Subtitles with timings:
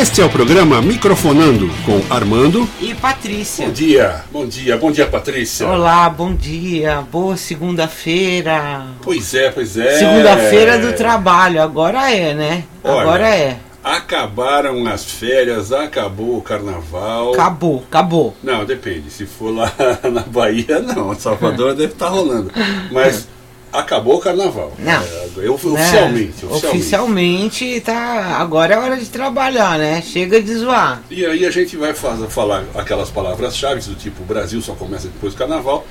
[0.00, 3.66] Este é o programa Microfonando com Armando e Patrícia.
[3.66, 5.68] Bom dia, bom dia, bom dia, Patrícia.
[5.68, 8.86] Olá, bom dia, boa segunda-feira.
[9.02, 9.98] Pois é, pois é.
[9.98, 12.64] Segunda-feira do trabalho, agora é, né?
[12.82, 13.58] Olha, agora é.
[13.84, 17.34] Acabaram as férias, acabou o carnaval.
[17.34, 18.34] Acabou, acabou.
[18.42, 19.10] Não, depende.
[19.10, 19.70] Se for lá
[20.10, 21.14] na Bahia, não.
[21.14, 22.50] Salvador deve estar rolando.
[22.90, 23.28] Mas
[23.72, 24.72] acabou o carnaval.
[24.78, 25.02] Não.
[25.02, 26.66] É, eu, oficialmente, oficialmente.
[26.66, 28.36] Oficialmente tá.
[28.38, 30.02] Agora é hora de trabalhar, né?
[30.02, 31.02] Chega de zoar.
[31.10, 35.08] E aí a gente vai fazer, falar aquelas palavras-chave do tipo: o Brasil só começa
[35.08, 35.86] depois do carnaval.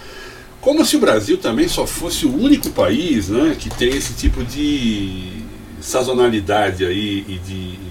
[0.61, 4.43] Como se o Brasil também só fosse o único país né, que tem esse tipo
[4.43, 5.41] de
[5.79, 7.87] sazonalidade aí e de, de,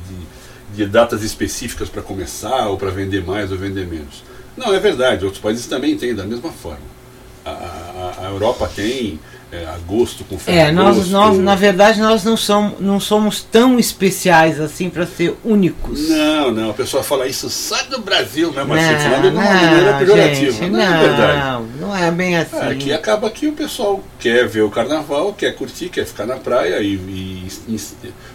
[0.75, 4.23] de datas específicas para começar ou para vender mais ou vender menos.
[4.55, 6.99] Não, é verdade, outros países também têm da mesma forma.
[7.45, 9.19] A, a, a Europa tem,
[9.51, 14.61] é, agosto com É, nós, nós, na verdade, nós não somos, não somos tão especiais
[14.61, 16.07] assim para ser únicos.
[16.09, 18.63] Não, não, a pessoa fala isso só do Brasil, né?
[18.63, 20.53] Mas assim, falando de uma maneira pejorativa.
[20.53, 21.65] Gente, não, não, é verdade.
[21.81, 22.57] Não é bem assim.
[22.57, 26.37] É, aqui acaba que o pessoal quer ver o carnaval, quer curtir, quer ficar na
[26.37, 27.79] praia e, e, e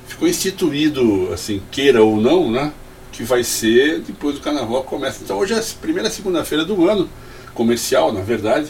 [0.07, 2.71] ficou instituído, assim, queira ou não, né?
[3.11, 5.19] Que vai ser depois do carnaval começa.
[5.23, 7.07] Então hoje é a primeira segunda-feira do ano,
[7.53, 8.69] comercial, na verdade.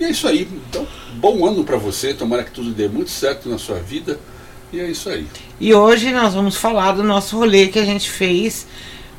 [0.00, 0.48] E é isso aí.
[0.68, 2.14] Então, bom ano para você.
[2.14, 4.18] Tomara que tudo dê muito certo na sua vida.
[4.72, 5.26] E é isso aí.
[5.60, 8.66] E hoje nós vamos falar do nosso rolê que a gente fez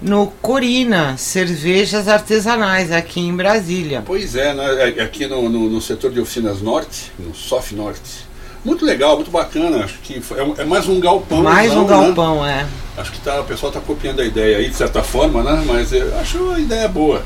[0.01, 4.01] no Corina, cervejas artesanais aqui em Brasília.
[4.03, 4.89] Pois é, né?
[4.97, 8.31] É, aqui no, no, no setor de oficinas norte, no SOF Norte.
[8.65, 9.83] Muito legal, muito bacana.
[9.83, 11.43] Acho que é, é mais um galpão.
[11.43, 12.67] Mais não, um galpão, né?
[12.97, 13.01] é.
[13.01, 15.63] Acho que tá, o pessoal está copiando a ideia aí, de certa forma, né?
[15.67, 17.23] Mas eu acho a ideia boa.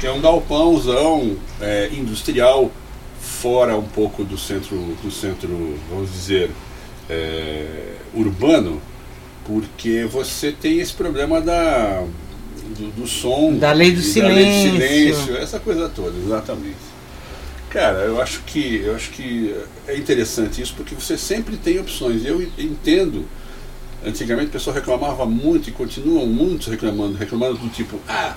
[0.00, 2.70] Que é um galpãozão é, industrial
[3.40, 6.50] fora um pouco do centro, do centro vamos dizer,
[7.08, 8.80] é, urbano,
[9.44, 12.04] porque você tem esse problema da,
[12.76, 14.72] do, do som, da lei do, silêncio.
[14.72, 16.96] Da lei do silêncio, essa coisa toda, exatamente.
[17.70, 19.54] Cara, eu acho que eu acho que
[19.86, 22.24] é interessante isso porque você sempre tem opções.
[22.24, 23.26] Eu entendo.
[24.04, 28.34] Antigamente o pessoal reclamava muito e continuam muitos reclamando, reclamando do tipo, ah,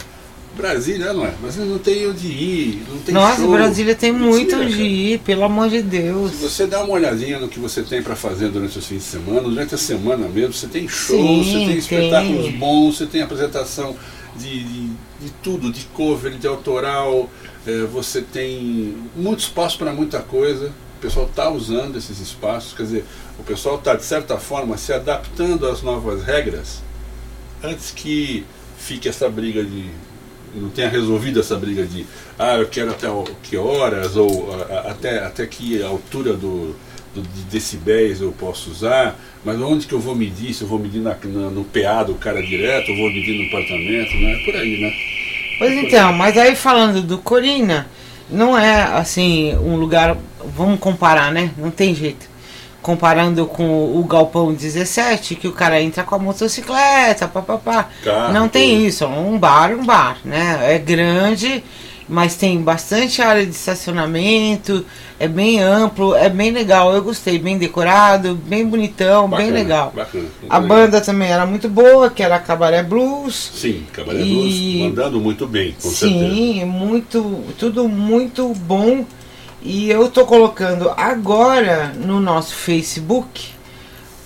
[0.56, 3.52] Brasília não é, mas não tem onde ir, não tem Nossa, show.
[3.52, 4.84] Brasília tem Mentira, muito onde cara.
[4.84, 6.32] ir, pelo amor de Deus.
[6.32, 9.10] Se você dá uma olhadinha no que você tem para fazer durante os fins de
[9.10, 11.78] semana, durante a semana mesmo, você tem show, Sim, você tem tem.
[11.78, 13.96] espetáculos bons, você tem apresentação
[14.36, 14.88] de, de,
[15.22, 17.30] de tudo, de cover, de autoral,
[17.66, 20.68] eh, você tem muito espaço para muita coisa.
[20.98, 23.06] O pessoal está usando esses espaços, quer dizer,
[23.38, 26.82] o pessoal está de certa forma se adaptando às novas regras
[27.64, 28.46] antes que
[28.78, 29.90] fique essa briga de
[30.56, 32.06] não tenha resolvido essa briga de
[32.38, 33.08] ah, eu quero até
[33.44, 36.76] que horas ou a- até, até que altura do,
[37.14, 40.54] do- de decibéis eu posso usar, mas onde que eu vou medir?
[40.54, 43.48] Se eu vou medir na, na- no PA do cara direto, ou vou medir no
[43.48, 44.34] apartamento, né?
[44.42, 44.94] É por aí, né?
[45.58, 47.88] Pois então, mas aí falando do Corina,
[48.30, 50.16] não é assim um lugar,
[50.56, 51.52] vamos comparar, né?
[51.58, 52.29] Não tem jeito.
[52.82, 57.90] Comparando com o Galpão 17, que o cara entra com a motocicleta, papapá.
[58.34, 60.60] Não tem isso, é um bar, um bar, né?
[60.76, 61.62] É grande,
[62.08, 64.86] mas tem bastante área de estacionamento,
[65.20, 66.94] é bem amplo, é bem legal.
[66.94, 69.94] Eu gostei, bem decorado, bem bonitão, bem Bacana, legal.
[69.96, 73.52] Bacana, A banda também era muito boa, que era Cabaré Blues.
[73.56, 76.34] Sim, Cabaré E- Blues mandando muito bem, com certeza.
[76.34, 79.06] Sim, muito, tudo muito bom.
[79.62, 83.52] E eu tô colocando agora no nosso Facebook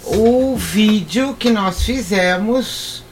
[0.05, 3.03] o vídeo que nós fizemos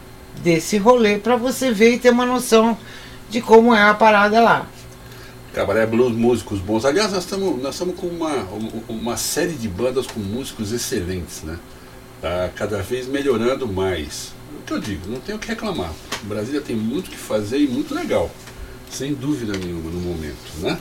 [0.44, 2.78] desse rolê para você ver e ter uma noção
[3.30, 4.68] de como é a parada lá.
[5.52, 6.86] Cabaré Blues, músicos bons.
[6.86, 8.48] Aliás, nós estamos nós com uma,
[8.88, 11.58] uma série de bandas com músicos excelentes, né?
[12.22, 14.32] Tá cada vez melhorando mais.
[14.60, 15.92] O que eu digo, não tem o que reclamar.
[16.24, 18.30] Brasília tem muito o que fazer e muito legal.
[18.92, 20.78] Sem dúvida nenhuma no momento, né?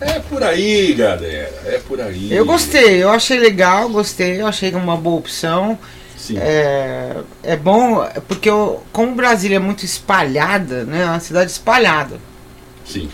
[0.00, 1.52] É por aí, galera.
[1.66, 2.32] É por aí.
[2.32, 5.78] Eu gostei, eu achei legal, gostei, eu achei uma boa opção.
[6.16, 6.36] Sim.
[6.38, 11.02] É, é bom, porque eu, como Brasília é muito espalhada, né?
[11.02, 12.18] É uma cidade espalhada.
[12.84, 13.08] Sim.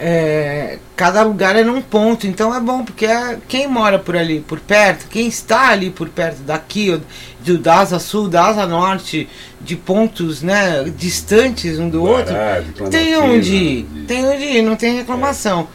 [0.00, 4.40] É, cada lugar é num ponto, então é bom, porque é- quem mora por ali,
[4.40, 7.00] por perto, quem está ali por perto daqui,
[7.40, 9.28] do, da asa sul, da asa norte,
[9.60, 14.62] de pontos né, distantes um do outro, Guará, de tem onde ir, tem onde ir,
[14.62, 15.66] não tem reclamação.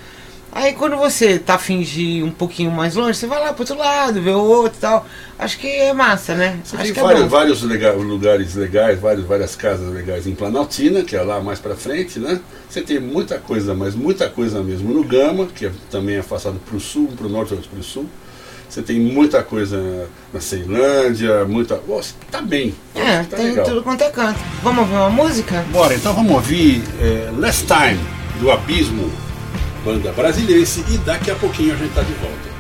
[0.56, 3.64] Aí quando você tá afim de ir um pouquinho mais longe, você vai lá pro
[3.64, 5.06] outro lado, vê o outro e tal.
[5.40, 6.60] Acho que é massa, né?
[6.64, 10.36] Você Acho tem que vários, é vários lega- lugares legais, vários, várias casas legais em
[10.36, 12.40] Planaltina, que é lá mais pra frente, né?
[12.70, 16.60] Você tem muita coisa, mas muita coisa mesmo no Gama, que é, também é afastado
[16.70, 18.06] pro sul, pro norte ou pro sul.
[18.70, 21.80] Você tem muita coisa na Ceilândia, muita.
[21.88, 22.74] Nossa, tá bem.
[22.96, 23.66] É, tá tem legal.
[23.66, 24.40] tudo quanto é canto.
[24.62, 25.64] Vamos ouvir uma música?
[25.72, 28.00] Bora, então vamos ouvir é, Last Time,
[28.40, 29.12] do Abismo,
[29.84, 32.53] banda brasileirense, e daqui a pouquinho a gente tá de volta.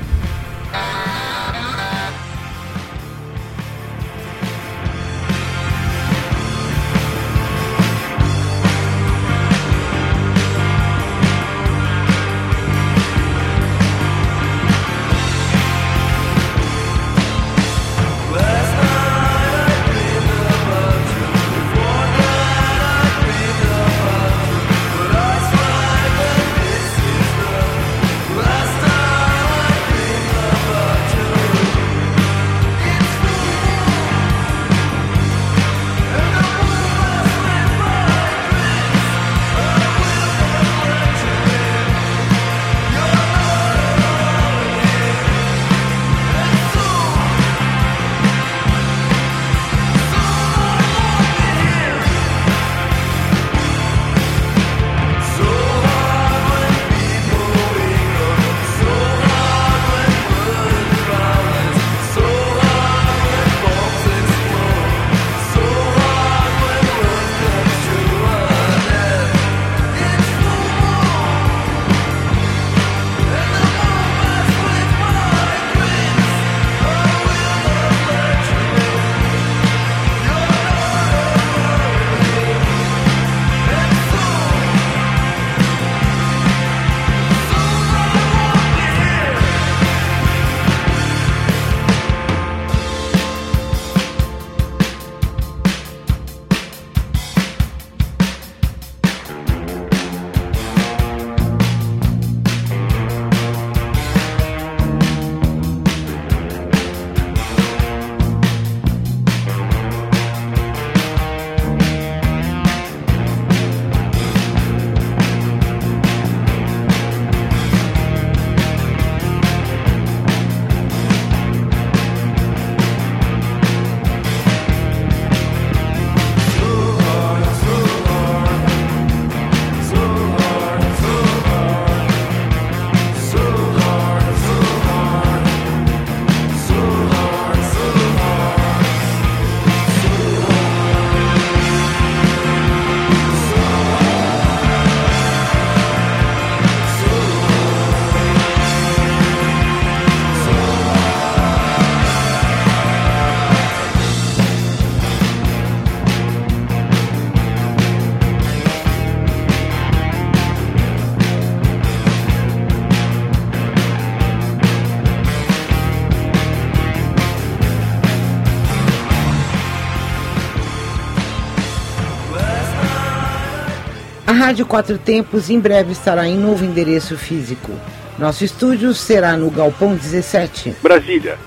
[174.54, 177.72] Rádio Quatro Tempos em breve estará em novo endereço físico.
[178.20, 180.76] Nosso estúdio será no Galpão 17.
[180.80, 181.40] Brasília.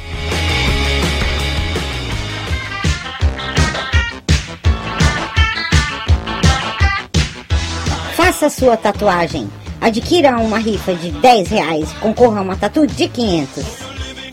[8.46, 9.50] Faça sua tatuagem.
[9.80, 13.64] Adquira uma rifa de 10 reais concorra a uma tatu de 500.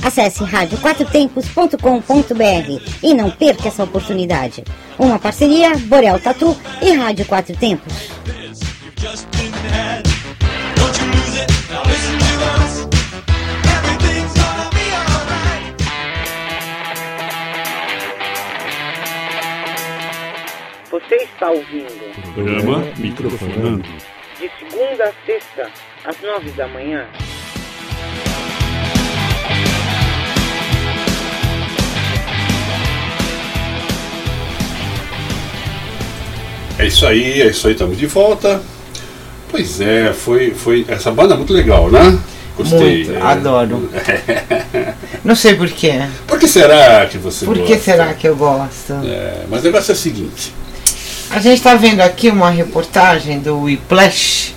[0.03, 4.63] Acesse radioquatrotempos.com.br e não perca essa oportunidade.
[4.99, 7.91] Uma parceria Borel Tatu e Rádio Quatro Tempos.
[21.07, 23.83] Você está ouvindo Programa Microfonando.
[24.39, 25.69] de segunda a sexta,
[26.05, 27.05] às nove da manhã.
[36.79, 38.61] É isso aí, é isso aí, estamos de volta.
[39.49, 42.19] Pois é, foi, foi essa banda é muito legal, né?
[42.57, 43.05] Gostei.
[43.05, 43.21] Muito, é.
[43.21, 43.89] adoro.
[45.23, 45.93] Não sei porquê.
[46.27, 47.79] Por que será que você Por que gosta?
[47.79, 48.93] será que eu gosto?
[49.05, 50.53] É, mas o negócio é o seguinte.
[51.33, 54.53] A gente está vendo aqui uma reportagem do Whiplash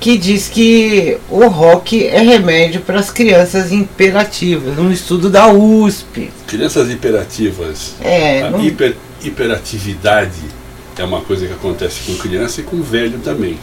[0.00, 6.28] que diz que o rock é remédio para as crianças imperativas, um estudo da USP.
[6.48, 7.92] Crianças hiperativas.
[8.00, 10.40] É, a não- hiper, hiperatividade
[10.98, 13.56] é uma coisa que acontece com criança e com velho também.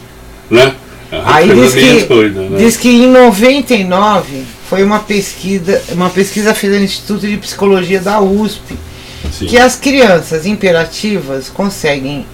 [0.50, 0.74] Né?
[1.12, 2.56] É Aí diz que, doida, né?
[2.56, 8.18] diz que em 99 foi uma pesquisa, uma pesquisa feita no Instituto de Psicologia da
[8.18, 8.78] USP,
[9.32, 9.46] Sim.
[9.46, 12.26] que as crianças imperativas conseguem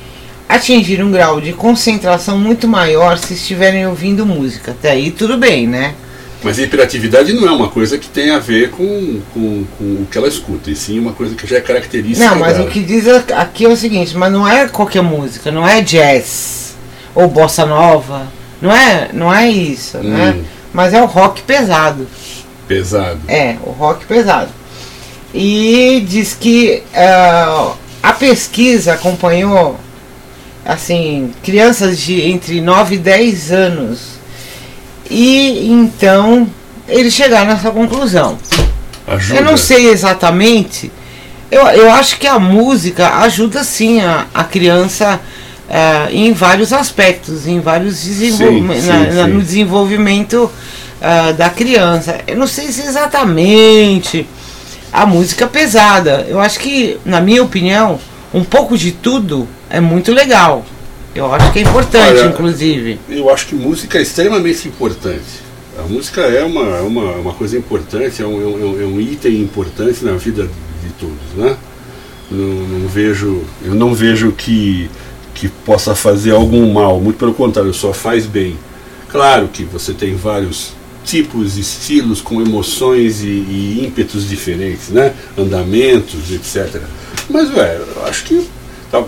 [0.49, 4.71] atingir um grau de concentração muito maior se estiverem ouvindo música.
[4.73, 5.95] Até aí tudo bem, né?
[6.43, 10.09] Mas a hiperatividade não é uma coisa que tem a ver com, com, com o
[10.11, 12.69] que ela escuta, e sim uma coisa que já é característica Não, mas dela.
[12.69, 16.77] o que diz aqui é o seguinte, mas não é qualquer música, não é jazz
[17.15, 18.29] ou bossa nova,
[18.61, 20.35] não é, não é isso, né?
[20.37, 20.45] Hum.
[20.73, 22.07] Mas é o rock pesado.
[22.69, 23.21] Pesado.
[23.27, 24.51] É, o rock pesado.
[25.39, 29.79] E diz que ah, a pesquisa acompanhou
[30.65, 34.01] assim, crianças de entre 9 e 10 anos.
[35.11, 36.49] E então
[36.89, 38.39] eles chegaram nessa conclusão.
[39.07, 39.41] Ajuda.
[39.41, 40.91] Eu não sei exatamente.
[41.51, 45.21] Eu, eu acho que a música ajuda sim a, a criança
[45.69, 48.87] eh, em vários aspectos, em vários desenvolvimentos,
[49.29, 50.51] no desenvolvimento
[51.01, 52.21] ah, da criança.
[52.27, 54.27] Eu não sei se exatamente
[54.93, 56.27] a música pesada.
[56.29, 57.99] Eu acho que, na minha opinião,
[58.33, 60.65] um pouco de tudo é muito legal.
[61.15, 63.01] Eu acho que é importante, Olha, inclusive.
[63.09, 65.47] Eu acho que música é extremamente importante.
[65.79, 69.41] A música é uma, uma, uma coisa importante, é um, é, um, é um item
[69.41, 71.57] importante na vida de todos, né?
[72.31, 74.91] Não, não vejo, eu não vejo que,
[75.35, 78.57] que possa fazer algum mal, muito pelo contrário, só faz bem.
[79.09, 80.73] Claro que você tem vários
[81.07, 85.15] tipos, estilos com emoções e, e ímpetos diferentes, né?
[85.39, 86.83] Andamentos, etc.
[87.31, 88.47] Mas, ué, eu acho que.
[88.91, 89.03] tá,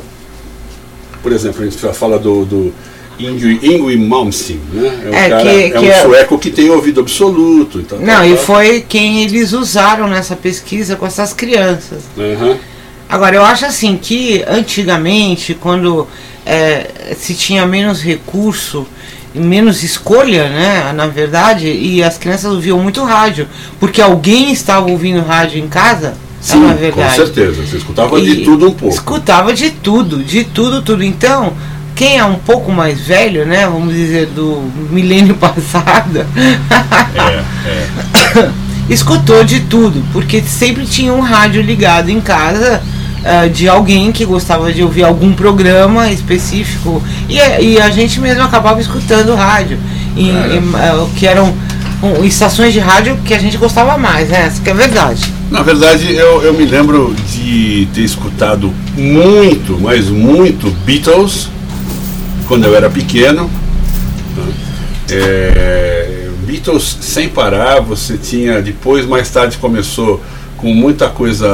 [1.23, 2.75] por exemplo, a gente fala do, do
[3.19, 5.03] Ingrid Malmsteen, né?
[5.05, 7.81] É um, É, cara, que- é um que é- sueco que tem ouvido absoluto.
[7.81, 12.05] Então, Não, e foi quem eles usaram nessa pesquisa com essas crianças.
[12.17, 12.57] Aham.
[13.09, 16.07] Agora, eu acho assim que antigamente, quando
[16.47, 18.87] é, se tinha menos recurso
[19.35, 23.47] menos escolha, né, na verdade, e as crianças ouviam muito rádio,
[23.79, 27.17] porque alguém estava ouvindo rádio em casa, Sim, na com verdade.
[27.17, 27.63] certeza.
[27.63, 28.95] Você escutava E de tudo um pouco.
[28.95, 31.03] Escutava de tudo, de tudo, tudo.
[31.03, 31.53] Então,
[31.95, 36.25] quem é um pouco mais velho, né, vamos dizer, do milênio passado,
[37.15, 38.51] É, é.
[38.89, 42.83] escutou de tudo, porque sempre tinha um rádio ligado em casa
[43.25, 48.21] ah, de alguém que gostava de ouvir algum programa específico e, a- e a gente
[48.21, 49.79] mesmo acabava escutando rádio,
[50.17, 50.57] em, É.
[50.57, 51.53] em, ah, que eram
[52.03, 54.47] um, estações de rádio que a gente gostava mais, né?
[54.47, 55.33] Essa que é verdade.
[55.51, 61.49] Na verdade, eu, eu me lembro de ter escutado muito, mas muito Beatles
[62.47, 63.51] quando eu era pequeno.
[65.11, 70.23] É, Beatles sem parar, você tinha, depois mais tarde começou
[70.57, 71.47] com muita coisa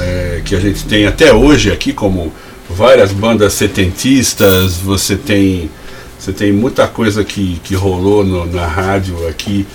[0.00, 2.32] é, que a gente tem até hoje aqui, como
[2.68, 5.70] várias bandas setentistas, você tem,
[6.18, 9.66] você tem muita coisa que, que rolou no- na rádio aqui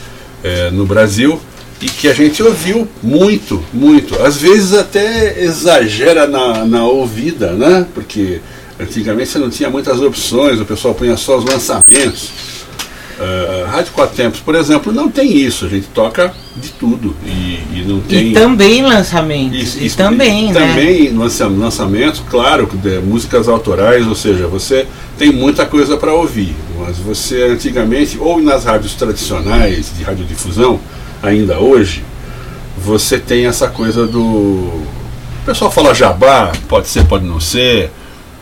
[0.44, 1.40] é, no Brasil
[1.82, 4.20] e que a gente ouviu muito, muito.
[4.22, 7.86] Às vezes até exagera na, na ouvida, né?
[7.94, 8.40] Porque
[8.80, 12.32] antigamente você não tinha muitas opções, o pessoal punha só os lançamentos.
[13.20, 15.66] Uh, Rádio Quatro Tempos, por exemplo, não tem isso.
[15.66, 18.30] A gente toca de tudo e, e não tem.
[18.30, 19.76] E também lançamentos.
[19.82, 20.68] E também, e né?
[20.68, 21.10] Também
[21.58, 24.86] lançamentos, claro, de músicas autorais, ou seja, você
[25.18, 26.56] tem muita coisa para ouvir.
[26.80, 30.80] Mas você antigamente, ou nas rádios tradicionais de radiodifusão,
[31.24, 32.04] ainda hoje,
[32.78, 34.22] você tem essa coisa do.
[34.22, 34.88] O
[35.44, 37.90] pessoal fala jabá, pode ser, pode não ser.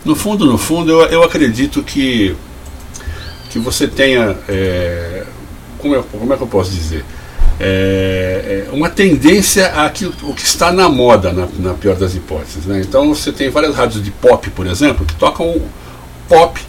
[0.04, 2.36] No fundo, no fundo, eu, eu acredito que
[3.56, 5.22] que você tenha, é,
[5.78, 7.02] como, é, como é que eu posso dizer,
[7.58, 12.66] é, é uma tendência àquilo o que está na moda, na, na, pior das hipóteses.
[12.66, 12.82] Né?
[12.86, 15.58] Então você tem várias rádios de pop, por exemplo, que tocam
[16.28, 16.60] pop,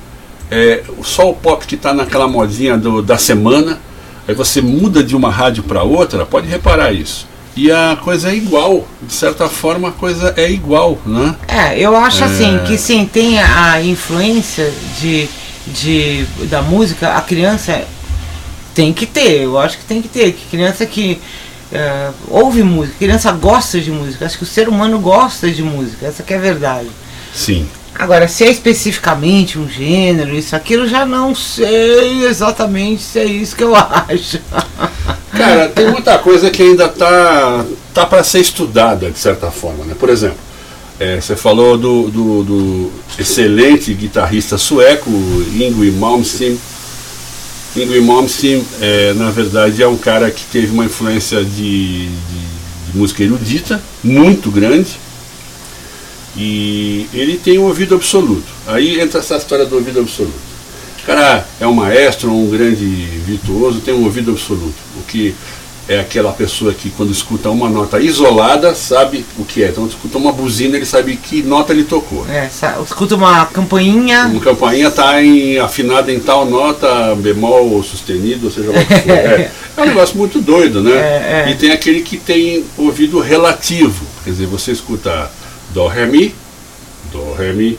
[0.50, 3.82] é, só o pop que está naquela modinha do, da semana,
[4.26, 7.28] aí você muda de uma rádio para outra, pode reparar isso.
[7.54, 11.36] E a coisa é igual, de certa forma a coisa é igual, né?
[11.48, 12.60] É, eu acho assim é.
[12.60, 15.28] que sim, tem a influência de
[15.74, 17.84] de, da música, a criança
[18.74, 20.34] tem que ter, eu acho que tem que ter.
[20.34, 21.20] Que criança que
[21.72, 26.06] uh, ouve música, criança gosta de música, acho que o ser humano gosta de música,
[26.06, 26.90] essa que é a verdade.
[27.34, 27.68] Sim.
[27.98, 33.56] Agora, se é especificamente um gênero, isso, aquilo, já não sei exatamente se é isso
[33.56, 34.40] que eu acho.
[35.32, 39.84] Cara, tem muita coisa que ainda tá, tá para ser estudada, de certa forma.
[39.84, 39.96] Né?
[40.00, 40.38] Por exemplo,
[41.00, 45.12] é, você falou do, do, do, excelente guitarrista sueco,
[45.54, 46.60] Yngwie Malmsteen.
[47.76, 52.10] Yngwie Malmsteen, é, na verdade, é um cara que teve uma influência de, de,
[52.92, 55.00] de música erudita muito grande.
[56.36, 58.48] E ele tem um ouvido absoluto.
[58.66, 60.48] Aí entra essa história do ouvido absoluto.
[61.04, 62.86] O cara é um maestro, um grande
[63.26, 64.76] virtuoso, tem um ouvido absoluto.
[64.98, 65.34] O que
[65.88, 69.70] é aquela pessoa que quando escuta uma nota isolada sabe o que é.
[69.70, 72.26] Então escuta uma buzina, ele sabe que nota ele tocou.
[72.30, 72.50] É,
[72.84, 74.26] escuta uma campainha.
[74.26, 78.86] Uma campainha está em, afinada em tal nota, bemol ou sustenido, ou seja lá o
[78.86, 79.18] que for.
[79.28, 80.92] É, é um negócio muito doido, né?
[80.92, 81.52] É, é.
[81.52, 84.06] E tem aquele que tem ouvido relativo.
[84.24, 85.32] Quer dizer, você escuta
[85.74, 86.34] Dó, Ré, Mi,
[87.12, 87.78] Dó, Ré, Mi.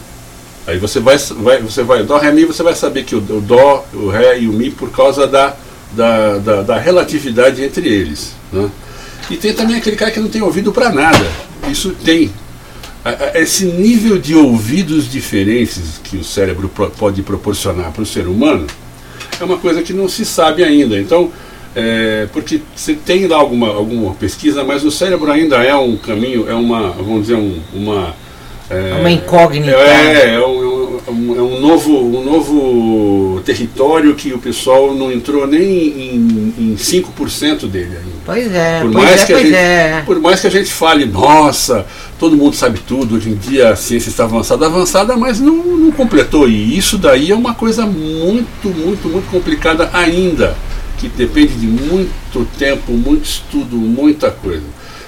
[0.66, 3.40] Aí você vai, vai, você vai, Dó, Ré, Mi, você vai saber que o, o
[3.40, 5.56] Dó, o Ré e o Mi por causa da
[5.92, 8.34] da, da, da relatividade entre eles.
[8.52, 8.68] Né?
[9.30, 11.26] E tem também aquele cara que não tem ouvido para nada.
[11.70, 12.30] Isso tem.
[13.34, 18.66] Esse nível de ouvidos diferentes que o cérebro pode proporcionar para o ser humano
[19.40, 20.98] é uma coisa que não se sabe ainda.
[20.98, 21.30] Então,
[21.74, 26.48] é, porque você tem lá alguma, alguma pesquisa, mas o cérebro ainda é um caminho,
[26.48, 28.14] é uma, vamos dizer, um, uma.
[28.68, 29.70] É, uma incógnita.
[29.70, 30.77] É, é um,
[31.08, 36.76] um, é um novo, um novo território que o pessoal não entrou nem em, em
[36.76, 38.18] 5% dele ainda.
[38.24, 40.02] Pois é, por pois mais é, que a gente, é.
[40.04, 41.86] Por mais que a gente fale, nossa,
[42.18, 45.90] todo mundo sabe tudo, hoje em dia a ciência está avançada, avançada, mas não, não
[45.90, 46.48] completou.
[46.48, 50.56] E isso daí é uma coisa muito, muito, muito complicada ainda,
[50.98, 54.64] que depende de muito tempo, muito estudo, muita coisa.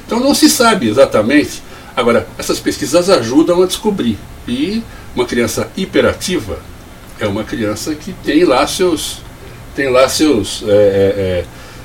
[0.06, 1.62] Então não se sabe exatamente.
[1.96, 4.18] Agora, essas pesquisas ajudam a descobrir.
[4.48, 4.82] E
[5.14, 6.58] uma criança hiperativa
[7.18, 9.18] é uma criança que tem lá seus
[9.74, 11.44] tem lá seus é,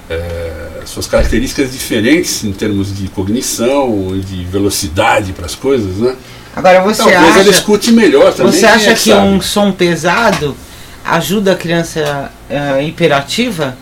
[0.09, 5.97] é, é, é suas características diferentes em termos de cognição de velocidade para as coisas,
[5.97, 6.15] né?
[6.55, 8.53] Agora você Talvez acha, ela escute melhor também.
[8.53, 9.27] Você acha que sabe?
[9.27, 10.55] um som pesado
[11.03, 13.77] ajuda a criança é, hiperativa?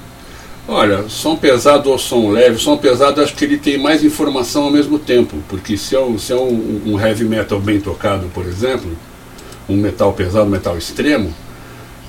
[0.68, 4.72] Olha, som pesado ou som leve, som pesado acho que ele tem mais informação ao
[4.72, 8.46] mesmo tempo, porque se é um, se é um, um heavy metal bem tocado, por
[8.46, 8.98] exemplo,
[9.67, 11.34] um metal pesado, um metal extremo,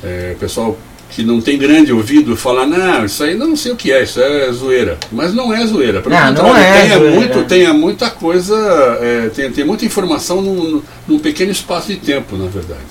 [0.02, 0.76] é, pessoal
[1.10, 4.20] que não tem grande ouvido fala, não, isso aí não sei o que é, isso
[4.20, 4.98] é zoeira.
[5.12, 6.02] Mas não é zoeira.
[6.02, 8.56] Pelo não, não é tenha, muito, tenha muita coisa,
[9.00, 12.82] é, tem, tem muita informação num, num pequeno espaço de tempo, na verdade.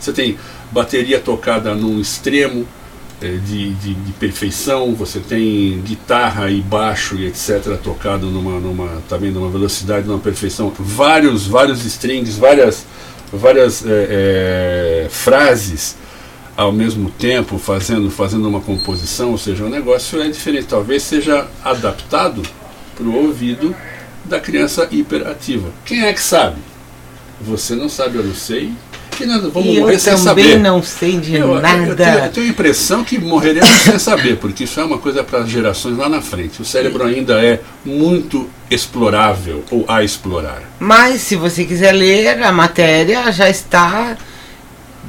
[0.00, 0.36] Você tem
[0.72, 2.66] bateria tocada num extremo
[3.22, 7.76] é, de, de, de, perfeição, você tem guitarra e baixo e etc.
[7.82, 12.84] tocado numa, numa, também numa velocidade, numa perfeição, vários, vários strings, várias
[13.32, 15.96] várias é, é, frases
[16.56, 20.66] ao mesmo tempo, fazendo, fazendo uma composição, ou seja, o negócio é diferente.
[20.66, 22.42] Talvez seja adaptado
[22.96, 23.74] para o ouvido
[24.24, 25.70] da criança hiperativa.
[25.84, 26.56] Quem é que sabe?
[27.40, 28.72] Você não sabe, eu não sei.
[29.18, 30.58] Que nada, vamos e morrer eu sem também saber.
[30.60, 31.88] não sei de eu, nada.
[31.88, 35.24] Eu, tenho, eu tenho a impressão que morreremos sem saber, porque isso é uma coisa
[35.24, 36.62] para as gerações lá na frente.
[36.62, 40.62] O cérebro ainda é muito explorável ou a explorar.
[40.78, 44.16] Mas se você quiser ler a matéria, já está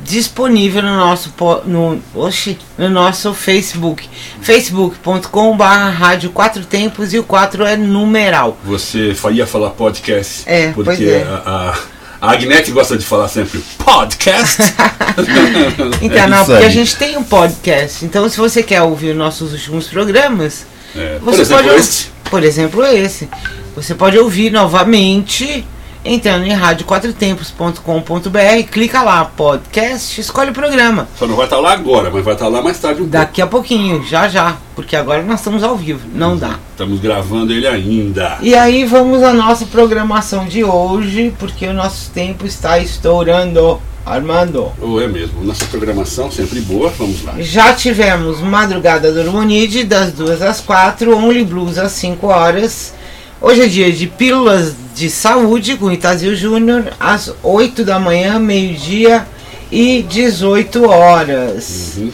[0.03, 1.31] disponível no nosso
[1.65, 4.09] no, oxi, no nosso Facebook
[4.41, 11.03] facebook.com.br rádio quatro tempos e o 4 é numeral você ia falar podcast é, porque
[11.03, 11.23] é.
[11.23, 14.58] a, a A Agnete gosta de falar sempre podcast.
[16.01, 18.05] Então, É não, isso porque a gente tem um podcast.
[18.05, 21.75] Então, se você quer ouvir nossos últimos programas, É, por você exemplo, pode.
[21.79, 22.08] esse.
[22.29, 23.29] Por exemplo, esse.
[23.75, 25.65] Você pode ouvir novamente
[26.03, 31.07] entrando em radioquatrotempos.com.br, clica lá, podcast, escolhe o programa.
[31.17, 33.12] Só não vai estar lá agora, mas vai estar lá mais tarde um pouco.
[33.12, 36.57] Daqui a pouquinho, já já, porque agora nós estamos ao vivo, não dá.
[36.71, 38.38] Estamos gravando ele ainda.
[38.41, 43.81] E aí vamos à nossa programação de hoje, porque o nosso tempo está estourando.
[44.05, 44.71] Armando.
[44.81, 47.35] Ou é mesmo, nossa programação sempre boa, vamos lá.
[47.38, 52.93] Já tivemos Madrugada do Harmonide das 2 às 4, Only Blues às 5 horas.
[53.39, 59.25] Hoje é dia de Pílulas de Saúde com Itazil Júnior às 8 da manhã, meio-dia
[59.71, 61.93] e 18 horas.
[61.95, 62.12] Uhum.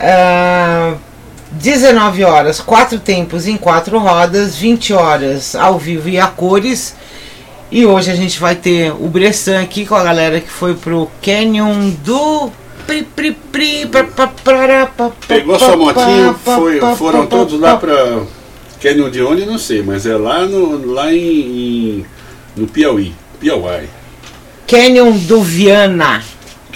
[0.00, 0.94] Ah,
[1.50, 6.94] 19 horas, quatro tempos em quatro rodas, 20 horas ao vivo e a cores.
[7.70, 11.10] E hoje a gente vai ter o Bressan aqui com a galera que foi pro
[11.22, 12.50] Canyon do.
[12.86, 14.04] Pri, pri, pri, pra,
[15.28, 17.80] Pegou sua motinho, foi- foram todos lá pa.
[17.86, 18.22] para
[18.80, 22.06] Canyon de onde, não sei, mas é lá, no, lá em, em-
[22.56, 23.12] no Piauí.
[23.40, 23.88] Piauí.
[24.66, 26.22] Canyon do Viana.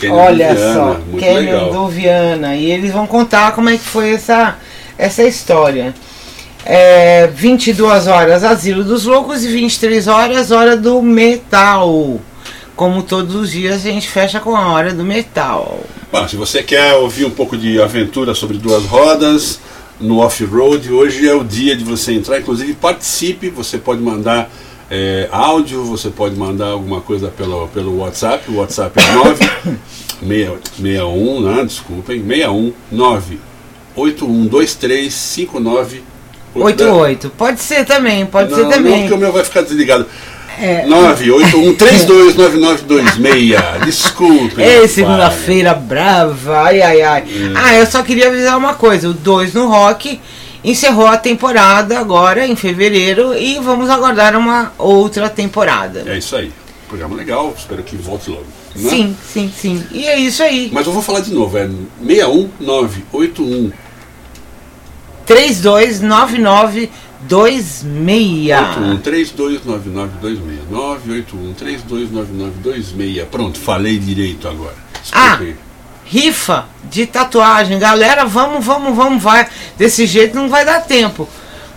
[0.01, 1.73] Canyon Olha de Viana, só, Canyon legal.
[1.73, 2.57] do Viana.
[2.57, 4.57] E eles vão contar como é que foi essa,
[4.99, 5.95] essa história.
[6.65, 12.21] É, 22 horas Asilo dos Loucos e 23 horas Hora do Metal.
[12.77, 15.81] Como todos os dias a gente fecha com a Hora do Metal.
[16.11, 19.61] Bom, se você quer ouvir um pouco de aventura sobre duas rodas
[20.03, 22.41] no off-road, hoje é o dia de você entrar.
[22.41, 23.49] Inclusive, participe.
[23.51, 24.51] Você pode mandar
[24.91, 28.51] é, áudio, você pode mandar alguma coisa pelo, pelo WhatsApp.
[28.51, 29.15] O WhatsApp é
[30.21, 31.65] 961, né?
[31.65, 36.03] Desculpem, 61 98123 59
[36.55, 37.31] 88.
[37.31, 39.01] Pode ser também, pode não, ser Não, também.
[39.01, 40.07] porque o meu vai ficar desligado.
[40.61, 40.85] É.
[40.87, 43.85] 981329926.
[43.85, 44.65] Desculpem.
[44.65, 44.91] Ei, rapaz.
[44.93, 47.25] segunda-feira brava, ai ai ai.
[47.55, 50.21] Ah, eu só queria avisar uma coisa: o 2 no Rock
[50.65, 56.05] encerrou a temporada agora em fevereiro e vamos aguardar uma outra temporada.
[56.07, 56.53] É isso aí.
[56.89, 58.45] Programa legal, espero que volte logo.
[58.77, 58.91] né?
[58.91, 59.85] Sim, sim, sim.
[59.91, 60.71] E é isso aí.
[60.73, 61.69] Mas eu vou falar de novo, é
[62.07, 63.73] 61981
[65.27, 66.91] 329926.
[69.03, 74.77] 329926 981 329926 Pronto, falei direito agora.
[75.13, 75.31] Ah.
[75.31, 75.57] Desculpem.
[76.05, 77.79] Rifa de tatuagem.
[77.79, 79.47] Galera, vamos, vamos, vamos, vai.
[79.79, 81.29] Desse jeito não vai dar tempo.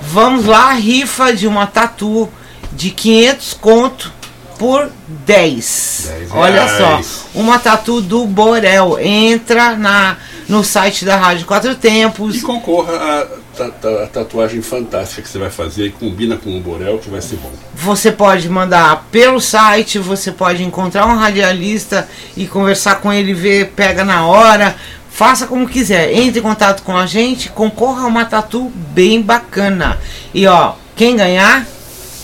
[0.02, 2.30] Vamos lá, rifa de uma tatu
[2.74, 4.12] de 500 conto
[4.60, 6.12] por 10.
[6.20, 7.02] 10 Olha só,
[7.34, 8.98] uma tatu do Borel.
[9.00, 12.36] Entra na no site da Rádio Quatro Tempos.
[12.38, 13.28] E concorra
[13.58, 17.10] ta- ta- a tatuagem fantástica que você vai fazer e combina com o Borel, que
[17.10, 17.52] vai ser bom.
[17.76, 23.68] Você pode mandar pelo site, você pode encontrar um radialista e conversar com ele, ver,
[23.76, 24.76] pega na hora.
[25.10, 26.12] Faça como quiser.
[26.14, 29.98] Entre em contato com a gente, concorra a uma tatu bem bacana.
[30.34, 31.66] E ó, quem ganhar,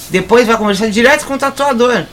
[0.09, 2.03] depois vai conversar direto com o tatuador.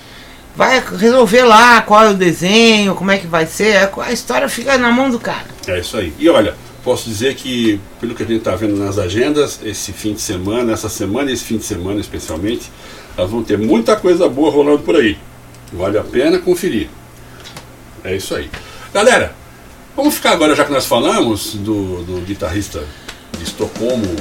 [0.54, 3.90] Vai resolver lá qual é o desenho, como é que vai ser.
[4.00, 5.57] A história fica na mão do cara.
[5.68, 6.14] É isso aí.
[6.18, 10.14] E olha, posso dizer que, pelo que a gente está vendo nas agendas, esse fim
[10.14, 12.70] de semana, essa semana e esse fim de semana especialmente,
[13.16, 15.18] nós vamos ter muita coisa boa rolando por aí.
[15.72, 16.88] Vale a pena conferir.
[18.02, 18.50] É isso aí.
[18.94, 19.34] Galera,
[19.94, 22.82] vamos ficar agora, já que nós falamos do, do guitarrista
[23.36, 24.16] de Estocolmo,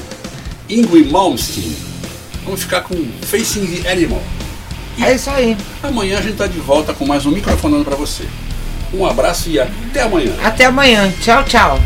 [0.69, 1.73] Ingrid Malmsteen.
[2.43, 4.21] Vamos ficar com Facing the Animal.
[5.01, 5.55] É isso aí.
[5.81, 8.25] Amanhã a gente está de volta com mais um microfonando para você.
[8.93, 10.34] Um abraço e até amanhã.
[10.43, 11.12] Até amanhã.
[11.21, 11.80] Tchau, tchau.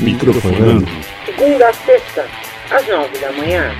[0.00, 0.86] Microfonando.
[1.24, 2.26] segunda a sexta,
[2.70, 3.72] às nove da manhã.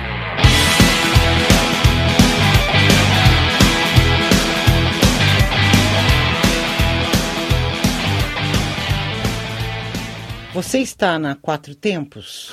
[10.53, 12.51] Você está na Quatro Tempos?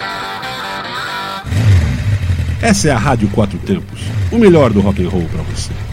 [2.61, 4.01] Essa é a Rádio Quatro Tempos,
[4.31, 5.84] o melhor do rock and roll para você.